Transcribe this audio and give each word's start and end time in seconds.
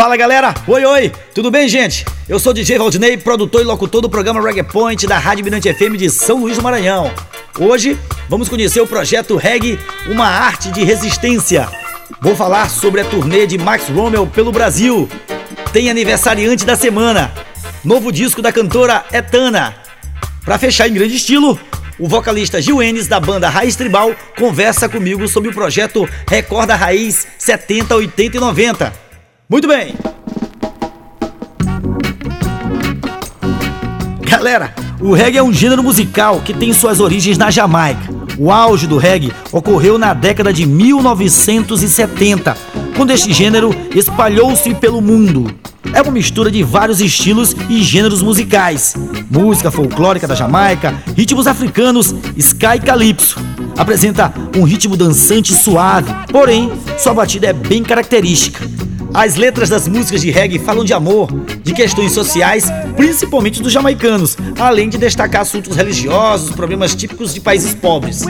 Fala 0.00 0.16
galera, 0.16 0.54
oi 0.66 0.82
oi, 0.82 1.12
tudo 1.34 1.50
bem 1.50 1.68
gente? 1.68 2.06
Eu 2.26 2.40
sou 2.40 2.54
DJ 2.54 2.78
Valdinei, 2.78 3.18
produtor 3.18 3.60
e 3.60 3.64
locutor 3.64 4.00
do 4.00 4.08
programa 4.08 4.40
Reggae 4.40 4.62
Point 4.62 5.06
da 5.06 5.18
Rádio 5.18 5.44
Mirante 5.44 5.70
FM 5.70 5.98
de 5.98 6.08
São 6.08 6.38
Luís 6.38 6.56
do 6.56 6.62
Maranhão. 6.62 7.12
Hoje 7.58 7.98
vamos 8.26 8.48
conhecer 8.48 8.80
o 8.80 8.86
projeto 8.86 9.36
Reggae, 9.36 9.78
uma 10.06 10.24
arte 10.26 10.70
de 10.70 10.82
resistência. 10.82 11.68
Vou 12.18 12.34
falar 12.34 12.70
sobre 12.70 13.02
a 13.02 13.04
turnê 13.04 13.46
de 13.46 13.58
Max 13.58 13.90
Rommel 13.90 14.26
pelo 14.26 14.50
Brasil. 14.50 15.06
Tem 15.70 15.90
aniversariante 15.90 16.64
da 16.64 16.76
semana, 16.76 17.30
novo 17.84 18.10
disco 18.10 18.40
da 18.40 18.50
cantora 18.50 19.04
Etana. 19.12 19.74
Para 20.46 20.56
fechar 20.56 20.88
em 20.88 20.94
grande 20.94 21.16
estilo, 21.16 21.60
o 21.98 22.08
vocalista 22.08 22.62
Gil 22.62 22.82
Enes 22.82 23.06
da 23.06 23.20
banda 23.20 23.50
Raiz 23.50 23.76
Tribal 23.76 24.14
conversa 24.34 24.88
comigo 24.88 25.28
sobre 25.28 25.50
o 25.50 25.54
projeto 25.54 26.08
Recorda 26.26 26.74
Raiz 26.74 27.26
70, 27.36 27.96
80 27.96 28.38
e 28.38 28.40
90. 28.40 29.09
Muito 29.50 29.66
bem. 29.66 29.96
Galera, 34.20 34.72
o 35.00 35.12
reggae 35.12 35.38
é 35.38 35.42
um 35.42 35.52
gênero 35.52 35.82
musical 35.82 36.40
que 36.40 36.54
tem 36.54 36.72
suas 36.72 37.00
origens 37.00 37.36
na 37.36 37.50
Jamaica. 37.50 38.14
O 38.38 38.52
auge 38.52 38.86
do 38.86 38.96
reggae 38.96 39.32
ocorreu 39.50 39.98
na 39.98 40.14
década 40.14 40.52
de 40.52 40.64
1970, 40.66 42.56
quando 42.96 43.10
este 43.10 43.32
gênero 43.32 43.74
espalhou-se 43.92 44.72
pelo 44.76 45.00
mundo. 45.00 45.52
É 45.92 46.00
uma 46.00 46.12
mistura 46.12 46.48
de 46.48 46.62
vários 46.62 47.00
estilos 47.00 47.56
e 47.68 47.82
gêneros 47.82 48.22
musicais: 48.22 48.94
música 49.28 49.72
folclórica 49.72 50.28
da 50.28 50.36
Jamaica, 50.36 50.94
ritmos 51.16 51.48
africanos, 51.48 52.14
ska 52.38 52.76
e 52.76 52.80
calypso. 52.80 53.40
Apresenta 53.76 54.32
um 54.56 54.62
ritmo 54.62 54.96
dançante 54.96 55.52
suave, 55.54 56.14
porém 56.30 56.70
sua 56.96 57.12
batida 57.12 57.48
é 57.48 57.52
bem 57.52 57.82
característica. 57.82 58.64
As 59.12 59.34
letras 59.34 59.68
das 59.68 59.88
músicas 59.88 60.20
de 60.20 60.30
reggae 60.30 60.58
falam 60.58 60.84
de 60.84 60.92
amor, 60.92 61.28
de 61.62 61.72
questões 61.72 62.12
sociais, 62.12 62.66
principalmente 62.96 63.60
dos 63.60 63.72
jamaicanos, 63.72 64.36
além 64.58 64.88
de 64.88 64.98
destacar 64.98 65.42
assuntos 65.42 65.76
religiosos, 65.76 66.54
problemas 66.54 66.94
típicos 66.94 67.34
de 67.34 67.40
países 67.40 67.74
pobres. 67.74 68.22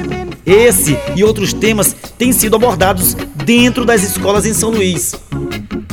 Esse 0.45 0.99
e 1.15 1.23
outros 1.23 1.53
temas 1.53 1.95
têm 2.17 2.33
sido 2.33 2.57
abordados 2.57 3.15
dentro 3.45 3.85
das 3.85 4.03
escolas 4.03 4.47
em 4.47 4.55
São 4.55 4.71
Luís. 4.71 5.15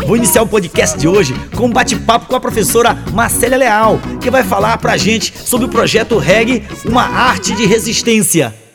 Vou 0.06 0.16
iniciar 0.16 0.44
o 0.44 0.48
podcast 0.48 0.98
de 0.98 1.08
hoje 1.08 1.36
com 1.56 1.66
um 1.66 1.72
bate-papo 1.72 2.28
com 2.28 2.36
a 2.36 2.40
professora 2.40 2.98
Marcélia 3.14 3.58
Leal, 3.58 4.00
que 4.22 4.32
vai 4.32 4.44
falar 4.44 4.78
pra 4.78 4.96
gente 4.96 5.34
sobre 5.38 5.66
o 5.66 5.70
projeto 5.70 6.18
Reggae, 6.18 6.64
uma 6.86 7.04
arte 7.04 7.54
de 7.54 7.66
resistência. 7.66 8.67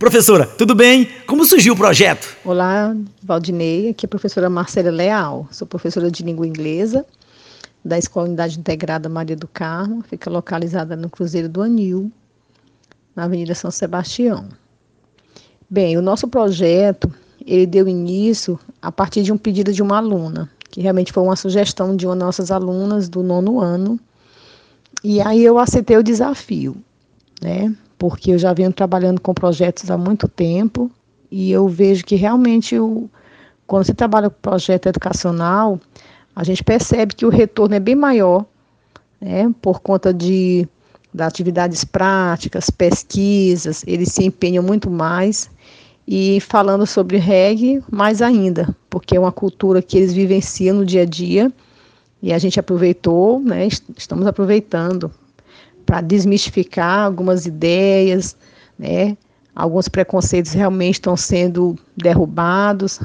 Professora, 0.00 0.46
tudo 0.46 0.74
bem? 0.74 1.06
Como 1.26 1.44
surgiu 1.44 1.74
o 1.74 1.76
projeto? 1.76 2.34
Olá, 2.42 2.96
Valdinei, 3.22 3.90
aqui 3.90 4.06
é 4.06 4.08
a 4.08 4.08
professora 4.08 4.48
Marcela 4.48 4.90
Leal. 4.90 5.46
Sou 5.52 5.66
professora 5.66 6.10
de 6.10 6.22
língua 6.22 6.46
inglesa 6.46 7.04
da 7.84 7.98
Escola 7.98 8.26
Unidade 8.26 8.58
Integrada 8.58 9.10
Maria 9.10 9.36
do 9.36 9.46
Carmo, 9.46 10.00
fica 10.00 10.30
localizada 10.30 10.96
no 10.96 11.10
Cruzeiro 11.10 11.50
do 11.50 11.60
Anil, 11.60 12.10
na 13.14 13.24
Avenida 13.24 13.54
São 13.54 13.70
Sebastião. 13.70 14.48
Bem, 15.68 15.98
o 15.98 16.02
nosso 16.02 16.26
projeto, 16.26 17.12
ele 17.46 17.66
deu 17.66 17.86
início 17.86 18.58
a 18.80 18.90
partir 18.90 19.22
de 19.22 19.30
um 19.30 19.36
pedido 19.36 19.70
de 19.70 19.82
uma 19.82 19.98
aluna, 19.98 20.50
que 20.70 20.80
realmente 20.80 21.12
foi 21.12 21.22
uma 21.22 21.36
sugestão 21.36 21.94
de 21.94 22.06
uma 22.06 22.16
das 22.16 22.24
nossas 22.24 22.50
alunas 22.50 23.06
do 23.06 23.22
nono 23.22 23.60
ano, 23.60 24.00
e 25.04 25.20
aí 25.20 25.44
eu 25.44 25.58
aceitei 25.58 25.98
o 25.98 26.02
desafio, 26.02 26.74
né? 27.42 27.76
Porque 28.00 28.30
eu 28.30 28.38
já 28.38 28.54
venho 28.54 28.72
trabalhando 28.72 29.20
com 29.20 29.34
projetos 29.34 29.90
há 29.90 29.98
muito 29.98 30.26
tempo 30.26 30.90
e 31.30 31.52
eu 31.52 31.68
vejo 31.68 32.02
que 32.02 32.16
realmente 32.16 32.78
o, 32.78 33.10
quando 33.66 33.84
você 33.84 33.92
trabalha 33.92 34.30
com 34.30 34.40
projeto 34.40 34.86
educacional, 34.86 35.78
a 36.34 36.42
gente 36.42 36.64
percebe 36.64 37.14
que 37.14 37.26
o 37.26 37.28
retorno 37.28 37.74
é 37.74 37.78
bem 37.78 37.94
maior, 37.94 38.46
né, 39.20 39.54
por 39.60 39.80
conta 39.80 40.14
de 40.14 40.66
das 41.12 41.28
atividades 41.28 41.84
práticas, 41.84 42.70
pesquisas, 42.70 43.84
eles 43.86 44.12
se 44.12 44.24
empenham 44.24 44.64
muito 44.64 44.88
mais. 44.88 45.50
E 46.08 46.40
falando 46.40 46.86
sobre 46.86 47.18
reggae, 47.18 47.82
mais 47.90 48.22
ainda, 48.22 48.74
porque 48.88 49.14
é 49.14 49.20
uma 49.20 49.32
cultura 49.32 49.82
que 49.82 49.98
eles 49.98 50.14
vivenciam 50.14 50.78
no 50.78 50.86
dia 50.86 51.02
a 51.02 51.04
dia 51.04 51.52
e 52.22 52.32
a 52.32 52.38
gente 52.38 52.58
aproveitou, 52.58 53.40
né, 53.40 53.68
estamos 53.94 54.26
aproveitando 54.26 55.12
para 55.86 56.00
desmistificar 56.00 57.04
algumas 57.04 57.46
ideias, 57.46 58.36
né? 58.78 59.16
Alguns 59.54 59.88
preconceitos 59.88 60.52
realmente 60.52 60.94
estão 60.94 61.16
sendo 61.16 61.76
derrubados 61.96 63.00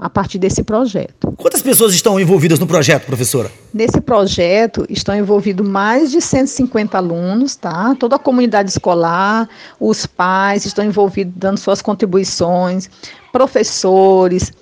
a 0.00 0.08
partir 0.08 0.38
desse 0.38 0.62
projeto. 0.62 1.32
Quantas 1.36 1.60
pessoas 1.60 1.92
estão 1.92 2.20
envolvidas 2.20 2.58
no 2.58 2.66
projeto, 2.66 3.04
professora? 3.06 3.50
Nesse 3.74 4.00
projeto 4.00 4.86
estão 4.88 5.14
envolvidos 5.14 5.68
mais 5.68 6.10
de 6.10 6.20
150 6.20 6.96
alunos, 6.96 7.56
tá? 7.56 7.94
Toda 7.98 8.16
a 8.16 8.18
comunidade 8.18 8.70
escolar, 8.70 9.48
os 9.80 10.06
pais 10.06 10.64
estão 10.64 10.84
envolvidos 10.84 11.34
dando 11.36 11.58
suas 11.58 11.82
contribuições, 11.82 12.88
professores, 13.32 14.52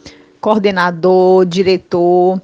coordenador, 0.40 1.44
diretor. 1.44 2.40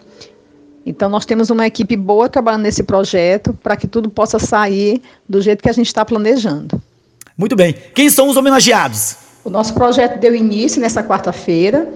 Então, 0.84 1.08
nós 1.08 1.24
temos 1.24 1.50
uma 1.50 1.66
equipe 1.66 1.96
boa 1.96 2.28
trabalhando 2.28 2.62
nesse 2.62 2.82
projeto 2.82 3.56
para 3.62 3.76
que 3.76 3.86
tudo 3.86 4.10
possa 4.10 4.38
sair 4.38 5.00
do 5.28 5.40
jeito 5.40 5.62
que 5.62 5.68
a 5.68 5.72
gente 5.72 5.86
está 5.86 6.04
planejando. 6.04 6.80
Muito 7.36 7.54
bem. 7.54 7.74
Quem 7.94 8.10
são 8.10 8.28
os 8.28 8.36
homenageados? 8.36 9.16
O 9.44 9.50
nosso 9.50 9.74
projeto 9.74 10.18
deu 10.18 10.34
início 10.34 10.80
nessa 10.80 11.02
quarta-feira, 11.02 11.88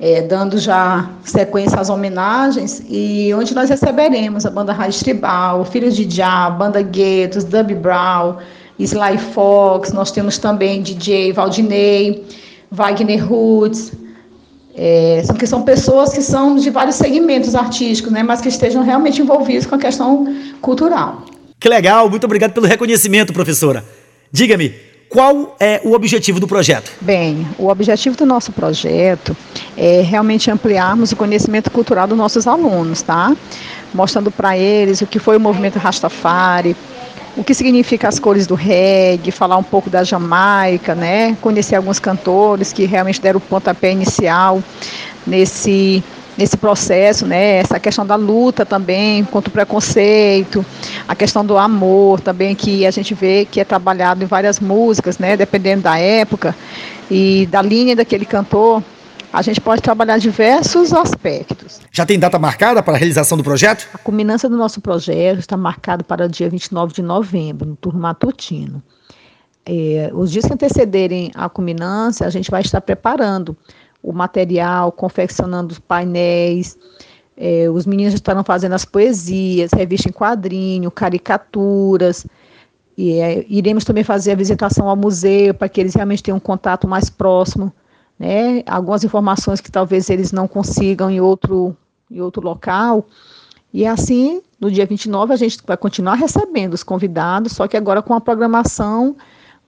é, 0.00 0.22
dando 0.22 0.58
já 0.58 1.10
sequência 1.24 1.78
às 1.78 1.90
homenagens, 1.90 2.82
e 2.88 3.32
onde 3.34 3.54
nós 3.54 3.68
receberemos 3.68 4.46
a 4.46 4.50
banda 4.50 4.72
Raiz 4.72 5.00
Tribal, 5.00 5.64
Filhos 5.64 5.94
de 5.94 6.08
Já, 6.08 6.50
Banda 6.50 6.82
Guetos, 6.82 7.44
Dub 7.44 7.74
Brown, 7.74 8.36
Sly 8.78 9.18
Fox, 9.34 9.92
nós 9.92 10.10
temos 10.10 10.38
também 10.38 10.82
DJ 10.82 11.32
Valdinei, 11.32 12.24
Wagner 12.70 13.24
Roots, 13.24 13.92
é, 14.74 15.22
são 15.24 15.36
que 15.36 15.46
são 15.46 15.62
pessoas 15.62 16.12
que 16.12 16.22
são 16.22 16.56
de 16.56 16.70
vários 16.70 16.96
segmentos 16.96 17.54
artísticos, 17.54 18.12
né, 18.12 18.22
mas 18.22 18.40
que 18.40 18.48
estejam 18.48 18.82
realmente 18.82 19.20
envolvidos 19.20 19.66
com 19.66 19.74
a 19.74 19.78
questão 19.78 20.26
cultural. 20.60 21.24
Que 21.58 21.68
legal, 21.68 22.08
muito 22.08 22.24
obrigado 22.24 22.52
pelo 22.52 22.66
reconhecimento, 22.66 23.32
professora. 23.32 23.84
Diga-me, 24.32 24.74
qual 25.10 25.56
é 25.58 25.80
o 25.84 25.92
objetivo 25.92 26.38
do 26.38 26.46
projeto? 26.46 26.92
Bem, 27.00 27.46
o 27.58 27.68
objetivo 27.68 28.16
do 28.16 28.24
nosso 28.24 28.52
projeto 28.52 29.36
é 29.76 30.02
realmente 30.02 30.50
ampliarmos 30.50 31.10
o 31.10 31.16
conhecimento 31.16 31.68
cultural 31.70 32.06
dos 32.06 32.16
nossos 32.16 32.46
alunos, 32.46 33.02
tá? 33.02 33.36
Mostrando 33.92 34.30
para 34.30 34.56
eles 34.56 35.00
o 35.00 35.06
que 35.06 35.18
foi 35.18 35.36
o 35.36 35.40
movimento 35.40 35.80
Rastafari, 35.80 36.76
o 37.36 37.44
que 37.44 37.54
significa 37.54 38.08
as 38.08 38.18
cores 38.18 38.46
do 38.46 38.54
reggae, 38.54 39.30
falar 39.30 39.56
um 39.56 39.62
pouco 39.62 39.88
da 39.88 40.02
Jamaica, 40.02 40.94
né? 40.94 41.36
Conhecer 41.40 41.76
alguns 41.76 41.98
cantores 41.98 42.72
que 42.72 42.84
realmente 42.84 43.20
deram 43.20 43.38
o 43.38 43.40
pontapé 43.40 43.92
inicial 43.92 44.62
nesse 45.26 46.02
nesse 46.38 46.56
processo, 46.56 47.26
né? 47.26 47.56
Essa 47.56 47.78
questão 47.78 48.06
da 48.06 48.14
luta 48.14 48.64
também 48.64 49.24
contra 49.24 49.50
o 49.50 49.52
preconceito, 49.52 50.64
a 51.06 51.14
questão 51.14 51.44
do 51.44 51.58
amor 51.58 52.20
também 52.20 52.54
que 52.54 52.86
a 52.86 52.90
gente 52.90 53.12
vê 53.12 53.44
que 53.44 53.60
é 53.60 53.64
trabalhado 53.64 54.24
em 54.24 54.26
várias 54.26 54.58
músicas, 54.58 55.18
né? 55.18 55.36
Dependendo 55.36 55.82
da 55.82 55.98
época 55.98 56.56
e 57.10 57.46
da 57.50 57.60
linha 57.60 57.94
daquele 57.94 58.24
cantor, 58.24 58.82
a 59.32 59.42
gente 59.42 59.60
pode 59.60 59.80
trabalhar 59.80 60.18
diversos 60.18 60.92
aspectos. 60.92 61.80
Já 61.92 62.04
tem 62.04 62.18
data 62.18 62.38
marcada 62.38 62.82
para 62.82 62.94
a 62.94 62.96
realização 62.96 63.38
do 63.38 63.44
projeto? 63.44 63.88
A 63.94 63.98
culminância 63.98 64.48
do 64.48 64.56
nosso 64.56 64.80
projeto 64.80 65.38
está 65.38 65.56
marcado 65.56 66.04
para 66.04 66.26
o 66.26 66.28
dia 66.28 66.48
29 66.48 66.92
de 66.92 67.02
novembro, 67.02 67.68
no 67.68 67.76
turno 67.76 68.00
matutino. 68.00 68.82
É, 69.64 70.10
os 70.12 70.32
dias 70.32 70.44
que 70.46 70.52
antecederem 70.52 71.30
a 71.34 71.48
culminância, 71.48 72.26
a 72.26 72.30
gente 72.30 72.50
vai 72.50 72.62
estar 72.62 72.80
preparando 72.80 73.56
o 74.02 74.12
material, 74.12 74.90
confeccionando 74.90 75.72
os 75.72 75.78
painéis, 75.78 76.76
é, 77.36 77.70
os 77.70 77.86
meninos 77.86 78.14
estarão 78.14 78.42
fazendo 78.42 78.74
as 78.74 78.84
poesias, 78.84 79.70
revista 79.72 80.08
em 80.08 80.12
quadrinho, 80.12 80.90
caricaturas. 80.90 82.26
E, 82.98 83.18
é, 83.20 83.46
iremos 83.48 83.84
também 83.84 84.02
fazer 84.02 84.32
a 84.32 84.34
visitação 84.34 84.88
ao 84.88 84.96
museu 84.96 85.54
para 85.54 85.68
que 85.68 85.80
eles 85.80 85.94
realmente 85.94 86.22
tenham 86.22 86.38
um 86.38 86.40
contato 86.40 86.88
mais 86.88 87.08
próximo 87.08 87.72
né, 88.20 88.62
algumas 88.66 89.02
informações 89.02 89.62
que 89.62 89.72
talvez 89.72 90.10
eles 90.10 90.30
não 90.30 90.46
consigam 90.46 91.10
em 91.10 91.22
outro, 91.22 91.74
em 92.10 92.20
outro 92.20 92.42
local, 92.42 93.06
E 93.72 93.86
assim, 93.86 94.42
no 94.60 94.70
dia 94.70 94.84
29, 94.84 95.32
a 95.32 95.36
gente 95.36 95.58
vai 95.64 95.76
continuar 95.76 96.16
recebendo 96.16 96.74
os 96.74 96.82
convidados, 96.82 97.52
só 97.52 97.66
que 97.66 97.76
agora 97.76 98.02
com 98.02 98.12
a 98.12 98.20
programação 98.20 99.16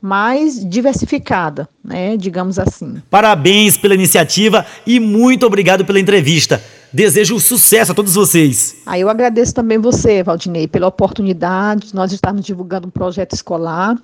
mais 0.03 0.69
diversificada, 0.69 1.69
né, 1.83 2.17
digamos 2.17 2.59
assim. 2.59 3.01
Parabéns 3.09 3.79
pela 3.79 3.95
iniciativa 3.95 4.67
e 4.85 4.99
muito 4.99 5.47
obrigado 5.47 5.85
pela 5.85 6.01
entrevista. 6.01 6.61
Desejo 6.93 7.41
sucesso 7.41 7.93
a 7.93 7.95
todos 7.95 8.15
vocês. 8.15 8.77
Aí 8.85 9.01
eu 9.01 9.09
agradeço 9.09 9.55
também 9.55 9.79
você, 9.79 10.23
Valdinei, 10.23 10.67
pela 10.67 10.89
oportunidade 10.89 11.87
de 11.87 11.95
nós 11.95 12.13
estarmos 12.13 12.45
divulgando 12.45 12.89
um 12.89 12.91
projeto 12.91 13.33
escolar 13.33 13.97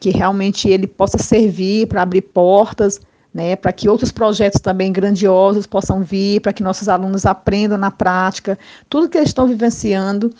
que 0.00 0.10
realmente 0.10 0.68
ele 0.68 0.88
possa 0.88 1.18
servir 1.18 1.86
para 1.86 2.02
abrir 2.02 2.22
portas, 2.22 2.98
né, 3.34 3.56
para 3.56 3.72
que 3.72 3.88
outros 3.88 4.12
projetos 4.12 4.60
também 4.60 4.92
grandiosos 4.92 5.66
possam 5.66 6.02
vir, 6.02 6.40
para 6.40 6.52
que 6.52 6.62
nossos 6.62 6.88
alunos 6.88 7.24
aprendam 7.24 7.78
na 7.78 7.90
prática 7.90 8.58
tudo 8.88 9.08
que 9.08 9.16
eles 9.16 9.30
estão 9.30 9.46
vivenciando 9.46 10.32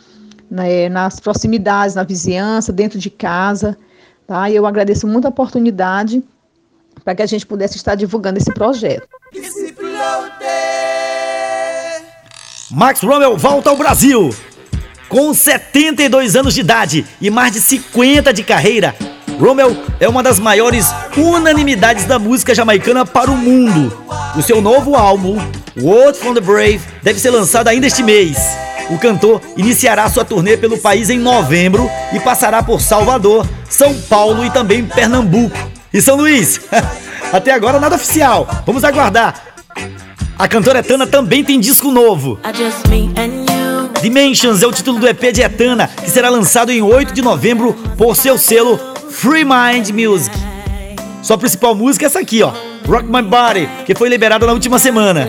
né, 0.50 0.88
nas 0.88 1.18
proximidades, 1.18 1.94
na 1.94 2.02
vizinhança, 2.02 2.72
dentro 2.72 2.98
de 2.98 3.08
casa. 3.08 3.78
Tá? 4.26 4.50
E 4.50 4.56
eu 4.56 4.66
agradeço 4.66 5.06
muito 5.06 5.24
a 5.24 5.30
oportunidade 5.30 6.22
para 7.02 7.14
que 7.14 7.22
a 7.22 7.26
gente 7.26 7.46
pudesse 7.46 7.76
estar 7.76 7.94
divulgando 7.94 8.38
esse 8.38 8.52
projeto. 8.52 9.08
Max 12.70 13.02
Rommel 13.02 13.36
volta 13.36 13.70
ao 13.70 13.76
Brasil. 13.76 14.30
Com 15.08 15.34
72 15.34 16.36
anos 16.36 16.54
de 16.54 16.60
idade 16.60 17.06
e 17.20 17.28
mais 17.28 17.52
de 17.52 17.60
50 17.60 18.32
de 18.32 18.42
carreira, 18.42 18.94
Rommel 19.42 19.76
é 19.98 20.08
uma 20.08 20.22
das 20.22 20.38
maiores 20.38 20.86
unanimidades 21.16 22.04
da 22.04 22.16
música 22.16 22.54
jamaicana 22.54 23.04
para 23.04 23.28
o 23.28 23.36
mundo. 23.36 23.92
O 24.36 24.40
seu 24.40 24.62
novo 24.62 24.94
álbum, 24.94 25.36
Word 25.76 26.16
from 26.16 26.32
the 26.32 26.40
Brave, 26.40 26.80
deve 27.02 27.18
ser 27.18 27.30
lançado 27.30 27.66
ainda 27.66 27.88
este 27.88 28.04
mês. 28.04 28.38
O 28.88 28.96
cantor 28.98 29.40
iniciará 29.56 30.08
sua 30.08 30.24
turnê 30.24 30.56
pelo 30.56 30.78
país 30.78 31.10
em 31.10 31.18
novembro 31.18 31.90
e 32.12 32.20
passará 32.20 32.62
por 32.62 32.80
Salvador, 32.80 33.44
São 33.68 33.92
Paulo 34.02 34.44
e 34.44 34.50
também 34.50 34.84
Pernambuco. 34.84 35.58
E 35.92 36.00
São 36.00 36.16
Luís? 36.16 36.60
Até 37.32 37.50
agora 37.50 37.80
nada 37.80 37.96
oficial. 37.96 38.46
Vamos 38.64 38.84
aguardar. 38.84 39.34
A 40.38 40.46
cantora 40.46 40.78
Etana 40.78 41.04
também 41.04 41.42
tem 41.42 41.58
disco 41.58 41.90
novo. 41.90 42.38
Dimensions 44.00 44.62
é 44.62 44.66
o 44.68 44.72
título 44.72 45.00
do 45.00 45.08
EP 45.08 45.32
de 45.32 45.42
Etana, 45.42 45.88
que 45.88 46.10
será 46.10 46.30
lançado 46.30 46.70
em 46.70 46.80
8 46.80 47.12
de 47.12 47.22
novembro 47.22 47.74
por 47.96 48.14
seu 48.14 48.38
selo 48.38 48.91
Free 49.12 49.44
Mind 49.44 49.90
Music. 49.90 50.34
Sua 51.22 51.38
principal 51.38 51.74
música 51.74 52.06
é 52.06 52.08
essa 52.08 52.18
aqui, 52.18 52.42
ó, 52.42 52.50
Rock 52.88 53.04
My 53.04 53.22
Body, 53.22 53.68
que 53.84 53.94
foi 53.94 54.08
liberada 54.08 54.46
na 54.46 54.52
última 54.52 54.78
semana. 54.78 55.28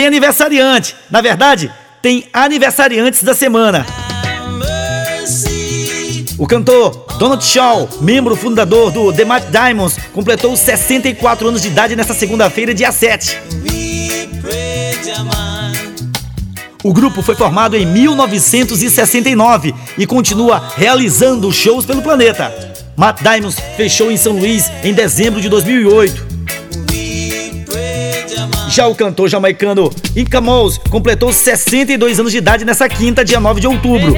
Tem 0.00 0.06
aniversariante. 0.06 0.96
Na 1.10 1.20
verdade, 1.20 1.70
tem 2.00 2.24
aniversariantes 2.32 3.22
da 3.22 3.34
semana. 3.34 3.84
O 6.38 6.46
cantor 6.46 7.04
Donald 7.18 7.44
Shaw, 7.44 7.86
membro 8.00 8.34
fundador 8.34 8.90
do 8.90 9.12
The 9.12 9.26
Mad 9.26 9.44
Diamonds, 9.50 9.98
completou 10.14 10.56
64 10.56 11.48
anos 11.48 11.60
de 11.60 11.68
idade 11.68 11.94
nesta 11.94 12.14
segunda-feira, 12.14 12.72
dia 12.72 12.90
7. 12.90 13.36
O 16.82 16.94
grupo 16.94 17.20
foi 17.20 17.34
formado 17.34 17.76
em 17.76 17.84
1969 17.84 19.74
e 19.98 20.06
continua 20.06 20.66
realizando 20.76 21.52
shows 21.52 21.84
pelo 21.84 22.00
planeta. 22.00 22.50
Matt 22.96 23.20
Diamonds 23.20 23.56
fechou 23.76 24.10
em 24.10 24.16
São 24.16 24.32
Luís 24.32 24.72
em 24.82 24.94
dezembro 24.94 25.42
de 25.42 25.50
2008. 25.50 26.29
O 28.88 28.94
cantor 28.94 29.28
jamaicano 29.28 29.90
Inca 30.16 30.40
Mouse 30.40 30.80
completou 30.88 31.30
62 31.32 32.18
anos 32.18 32.32
de 32.32 32.38
idade 32.38 32.64
nessa 32.64 32.88
quinta, 32.88 33.22
dia 33.22 33.38
9 33.38 33.60
de 33.60 33.66
outubro. 33.66 34.14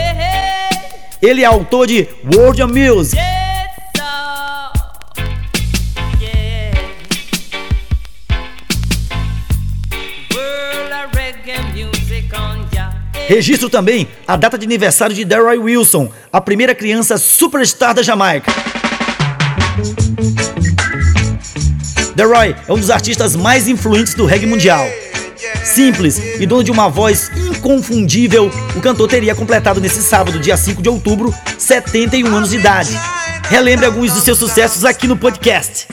Ele 1.20 1.42
é 1.42 1.44
autor 1.44 1.86
de 1.86 2.08
World 2.32 2.62
of 2.62 2.72
Music. 2.72 3.20
Registro 13.28 13.68
também 13.68 14.08
a 14.26 14.36
data 14.36 14.56
de 14.56 14.64
aniversário 14.64 15.14
de 15.14 15.24
Delroy 15.24 15.58
Wilson, 15.58 16.10
a 16.32 16.40
primeira 16.40 16.74
criança 16.74 17.18
superstar 17.18 17.94
da 17.94 18.02
Jamaica. 18.02 18.52
The 22.14 22.24
Roy 22.24 22.54
é 22.68 22.72
um 22.72 22.78
dos 22.78 22.90
artistas 22.90 23.34
mais 23.34 23.68
influentes 23.68 24.14
do 24.14 24.26
reggae 24.26 24.46
mundial. 24.46 24.86
Simples 25.64 26.18
e 26.38 26.46
dono 26.46 26.62
de 26.62 26.70
uma 26.70 26.88
voz 26.88 27.30
inconfundível, 27.34 28.50
o 28.76 28.80
cantor 28.80 29.08
teria 29.08 29.34
completado 29.34 29.80
nesse 29.80 30.02
sábado, 30.02 30.38
dia 30.38 30.56
5 30.56 30.82
de 30.82 30.88
outubro, 30.88 31.34
71 31.58 32.26
anos 32.34 32.50
de 32.50 32.58
idade. 32.58 32.98
Relembre 33.48 33.86
alguns 33.86 34.12
dos 34.12 34.24
seus 34.24 34.38
sucessos 34.38 34.84
aqui 34.84 35.06
no 35.06 35.16
podcast. 35.16 35.86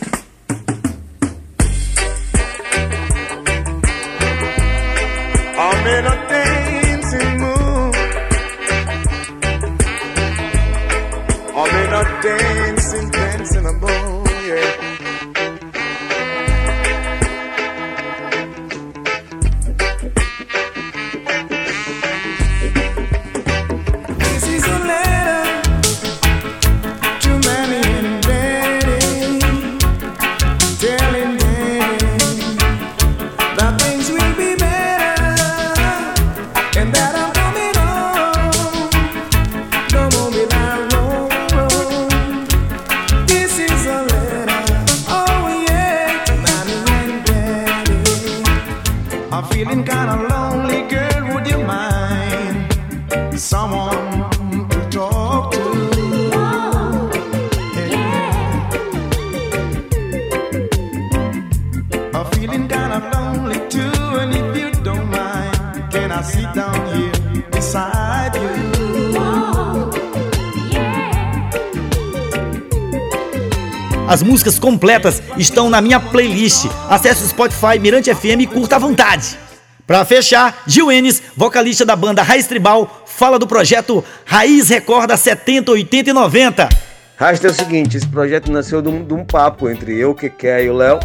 As 74.10 74.24
músicas 74.24 74.58
completas 74.58 75.22
estão 75.38 75.70
na 75.70 75.80
minha 75.82 76.00
playlist. 76.00 76.66
Acesse 76.90 77.24
o 77.24 77.28
Spotify 77.28 77.78
Mirante 77.80 78.14
FM 78.14 78.42
e 78.42 78.48
curta 78.48 78.78
à 78.78 78.80
vontade. 78.80 79.38
Para 79.86 80.04
fechar, 80.04 80.64
Gil 80.66 80.92
Enes, 80.92 81.22
vocalista 81.38 81.86
da 81.86 81.96
banda 81.96 82.24
Raiz 82.24 82.48
Tribal, 82.48 83.04
fala 83.06 83.38
do 83.38 83.46
projeto 83.46 84.04
Raiz 84.26 84.70
Recorda 84.70 85.16
70, 85.16 85.72
80 85.72 86.10
e 86.10 86.14
90. 86.14 86.70
Raiz 87.18 87.44
é 87.44 87.48
o 87.50 87.54
seguinte, 87.54 87.98
esse 87.98 88.08
projeto 88.08 88.52
nasceu 88.52 88.82
de 88.82 88.90
um, 88.90 89.04
de 89.04 89.14
um 89.14 89.24
papo 89.24 89.70
entre 89.70 89.96
eu, 89.96 90.16
Keké 90.16 90.64
e 90.64 90.70
o 90.70 90.74
Léo, 90.74 91.00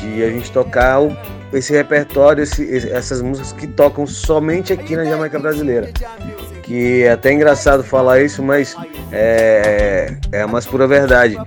de 0.00 0.22
a 0.22 0.30
gente 0.30 0.50
tocar 0.50 1.00
o, 1.00 1.16
esse 1.52 1.72
repertório, 1.72 2.42
esse, 2.42 2.88
essas 2.90 3.22
músicas 3.22 3.52
que 3.52 3.66
tocam 3.66 4.06
somente 4.06 4.72
aqui 4.72 4.96
na 4.96 5.04
Jamaica 5.04 5.38
Brasileira. 5.38 5.90
Que 6.62 7.04
é 7.04 7.12
até 7.12 7.32
engraçado 7.32 7.82
falar 7.82 8.20
isso, 8.20 8.42
mas 8.42 8.76
é, 9.10 10.14
é 10.32 10.42
a 10.42 10.46
mais 10.46 10.66
pura 10.66 10.86
verdade 10.86 11.38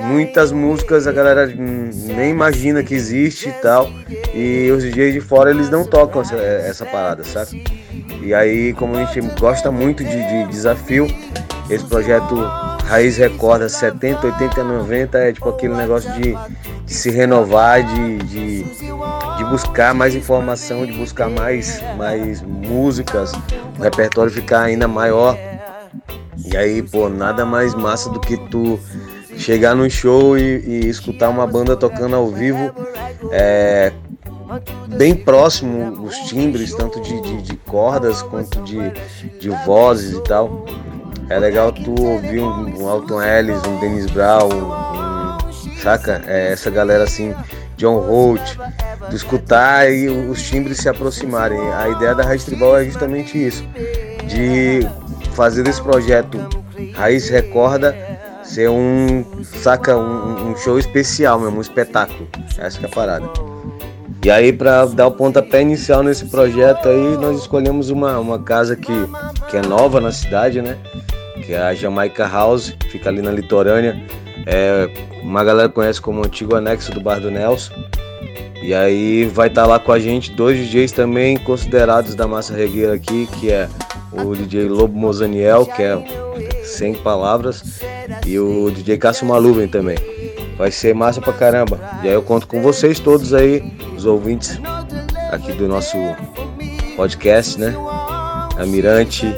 muitas 0.00 0.50
músicas 0.50 1.06
a 1.06 1.12
galera 1.12 1.46
nem 1.46 2.30
imagina 2.30 2.82
que 2.82 2.94
existe 2.94 3.48
e 3.48 3.52
tal. 3.52 3.88
E 4.34 4.70
os 4.70 4.82
DJs 4.82 5.14
de 5.14 5.20
fora 5.20 5.50
eles 5.50 5.70
não 5.70 5.84
tocam 5.84 6.22
essa, 6.22 6.36
essa 6.36 6.86
parada, 6.86 7.24
sabe? 7.24 7.64
E 8.22 8.34
aí, 8.34 8.72
como 8.74 8.96
a 8.96 9.04
gente 9.04 9.20
gosta 9.38 9.70
muito 9.70 10.02
de, 10.02 10.10
de 10.10 10.48
desafio, 10.48 11.06
esse 11.70 11.84
projeto 11.84 12.34
Raiz 12.88 13.18
Recorda 13.18 13.68
70, 13.68 14.26
80, 14.26 14.64
90 14.64 15.18
é 15.18 15.32
tipo 15.32 15.46
aquele 15.50 15.74
negócio 15.74 16.10
de, 16.12 16.34
de 16.86 16.94
se 16.94 17.10
renovar, 17.10 17.82
de, 17.82 18.18
de, 18.18 18.62
de, 18.62 19.44
buscar 19.44 19.92
mais 19.92 20.14
informação, 20.14 20.86
de 20.86 20.92
buscar 20.94 21.28
mais, 21.28 21.82
mais 21.98 22.40
músicas, 22.40 23.32
o 23.78 23.82
repertório 23.82 24.32
ficar 24.32 24.62
ainda 24.62 24.88
maior. 24.88 25.36
E 26.46 26.56
aí, 26.56 26.82
pô, 26.82 27.10
nada 27.10 27.44
mais 27.44 27.74
massa 27.74 28.08
do 28.08 28.18
que 28.18 28.38
tu 28.48 28.80
chegar 29.36 29.74
num 29.74 29.90
show 29.90 30.38
e, 30.38 30.64
e 30.66 30.88
escutar 30.88 31.28
uma 31.28 31.46
banda 31.46 31.76
tocando 31.76 32.16
ao 32.16 32.28
vivo 32.28 32.72
é, 33.30 33.92
bem 34.96 35.14
próximo 35.14 36.02
os 36.02 36.16
timbres, 36.20 36.74
tanto 36.74 37.02
de, 37.02 37.20
de, 37.20 37.42
de 37.42 37.56
cordas 37.56 38.22
quanto 38.22 38.62
de, 38.62 38.78
de 39.38 39.50
vozes 39.66 40.16
e 40.16 40.22
tal. 40.22 40.64
É 41.30 41.38
legal 41.38 41.72
tu 41.72 41.94
ouvir 42.00 42.40
um, 42.40 42.82
um 42.82 42.88
Alton 42.88 43.22
Ellis, 43.22 43.60
um 43.66 43.78
Dennis 43.80 44.06
Brown, 44.06 44.48
um, 44.48 45.52
saca? 45.82 46.22
É, 46.26 46.52
essa 46.52 46.70
galera 46.70 47.04
assim, 47.04 47.34
John 47.76 47.98
Holt, 47.98 48.56
tu 49.10 49.16
escutar 49.16 49.90
e 49.90 50.08
os 50.08 50.42
timbres 50.42 50.78
se 50.78 50.88
aproximarem. 50.88 51.58
A 51.74 51.88
ideia 51.88 52.14
da 52.14 52.24
Raiz 52.24 52.44
Tribal 52.44 52.78
é 52.78 52.84
justamente 52.84 53.46
isso, 53.46 53.62
de 54.26 54.80
fazer 55.34 55.62
desse 55.62 55.82
projeto 55.82 56.38
Raiz 56.94 57.28
Recorda 57.28 57.94
ser 58.42 58.70
um, 58.70 59.24
saca, 59.44 59.96
um, 59.96 60.50
um 60.50 60.56
show 60.56 60.78
especial 60.78 61.38
mesmo, 61.38 61.58
um 61.58 61.60
espetáculo. 61.60 62.26
Essa 62.56 62.80
é 62.82 62.86
a 62.86 62.88
parada. 62.88 63.28
E 64.24 64.30
aí, 64.30 64.52
para 64.52 64.84
dar 64.86 65.06
o 65.06 65.12
pontapé 65.12 65.62
inicial 65.62 66.02
nesse 66.02 66.24
projeto 66.26 66.88
aí, 66.88 67.16
nós 67.18 67.38
escolhemos 67.40 67.90
uma, 67.90 68.18
uma 68.18 68.38
casa 68.38 68.74
que, 68.74 68.92
que 69.48 69.56
é 69.56 69.62
nova 69.62 70.00
na 70.00 70.10
cidade, 70.10 70.60
né? 70.60 70.76
Que 71.48 71.54
é 71.54 71.62
a 71.62 71.74
Jamaica 71.74 72.28
House, 72.28 72.76
fica 72.90 73.08
ali 73.08 73.22
na 73.22 73.30
litorânea. 73.30 73.98
É, 74.44 74.86
uma 75.22 75.42
galera 75.42 75.70
conhece 75.70 75.98
como 75.98 76.22
antigo 76.22 76.54
anexo 76.54 76.92
do 76.92 77.00
Bar 77.00 77.20
do 77.20 77.30
Nelson. 77.30 77.72
E 78.62 78.74
aí 78.74 79.24
vai 79.24 79.48
estar 79.48 79.62
tá 79.62 79.66
lá 79.66 79.78
com 79.78 79.90
a 79.90 79.98
gente 79.98 80.30
dois 80.32 80.58
DJs 80.58 80.92
também 80.92 81.38
considerados 81.38 82.14
da 82.14 82.26
massa 82.26 82.54
regueira 82.54 82.92
aqui, 82.92 83.26
que 83.40 83.50
é 83.50 83.66
o 84.12 84.36
DJ 84.36 84.68
Lobo 84.68 84.94
Mozaniel, 84.94 85.64
que 85.64 85.82
é 85.82 85.96
sem 86.64 86.92
palavras, 86.92 87.80
e 88.26 88.38
o 88.38 88.70
DJ 88.70 88.98
Cássio 88.98 89.26
Maluben 89.26 89.68
também. 89.68 89.96
Vai 90.58 90.70
ser 90.70 90.94
massa 90.94 91.18
pra 91.18 91.32
caramba. 91.32 91.80
E 92.02 92.08
aí 92.08 92.14
eu 92.14 92.22
conto 92.22 92.46
com 92.46 92.60
vocês 92.60 93.00
todos 93.00 93.32
aí, 93.32 93.72
os 93.96 94.04
ouvintes 94.04 94.60
aqui 95.32 95.52
do 95.52 95.66
nosso 95.66 95.96
podcast, 96.94 97.58
né? 97.58 97.74
A 98.58 98.66
Mirante, 98.66 99.34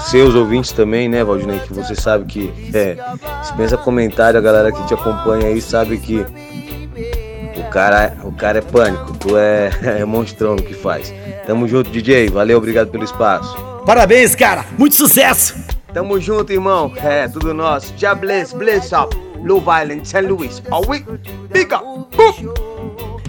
seus 0.00 0.34
ouvintes 0.34 0.72
também, 0.72 1.08
né, 1.08 1.22
Valdinei? 1.24 1.60
Que 1.60 1.72
você 1.72 1.94
sabe 1.94 2.24
que 2.26 2.52
é, 2.74 2.96
dispensa 3.40 3.76
comentário, 3.76 4.38
a 4.38 4.42
galera 4.42 4.72
que 4.72 4.86
te 4.86 4.94
acompanha 4.94 5.46
aí 5.46 5.60
sabe 5.60 5.98
que 5.98 6.24
o 7.56 7.70
cara, 7.70 8.16
o 8.24 8.32
cara 8.32 8.58
é 8.58 8.62
pânico, 8.62 9.16
tu 9.18 9.36
é, 9.36 9.70
é 10.00 10.04
monstrão 10.04 10.56
no 10.56 10.62
que 10.62 10.74
faz. 10.74 11.12
Tamo 11.46 11.66
junto, 11.66 11.90
DJ. 11.90 12.28
Valeu, 12.28 12.58
obrigado 12.58 12.90
pelo 12.90 13.04
espaço. 13.04 13.56
Parabéns, 13.84 14.34
cara. 14.34 14.64
Muito 14.78 14.94
sucesso. 14.94 15.54
Tamo 15.92 16.20
junto, 16.20 16.52
irmão. 16.52 16.92
É, 16.96 17.28
tudo 17.28 17.52
nosso. 17.52 17.92
Já 17.96 18.14
bless, 18.14 18.54
bless 18.54 18.94
up. 18.94 19.14
Low 19.44 19.60
Island, 19.60 20.06
St. 20.06 20.22
Louis. 20.22 20.62
Are 20.70 20.86
we? 20.86 21.04
Big 21.50 21.74
up. 21.74 22.71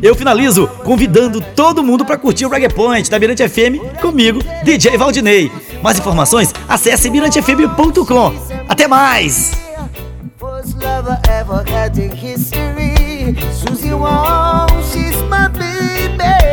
Eu 0.04 0.14
finalizo 0.14 0.68
convidando 0.84 1.40
todo 1.40 1.82
mundo 1.82 2.04
para 2.04 2.18
curtir 2.18 2.46
o 2.46 2.50
Reggae 2.50 2.68
Point 2.68 3.10
da 3.10 3.18
Mirante 3.18 3.48
FM 3.48 4.02
comigo, 4.02 4.42
DJ 4.62 4.98
Valdinei. 4.98 5.50
Mais 5.82 5.98
informações, 5.98 6.54
acesse 6.68 7.10
mirantefm.com. 7.10 8.34
Até 8.68 8.86
mais! 8.86 9.54
She's 14.92 15.22
my 15.30 15.48
baby. 15.48 16.53